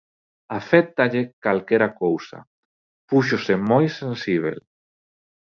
[0.59, 2.39] Aféctalle calquera cousa,
[3.13, 4.57] púxose moi sensíbel.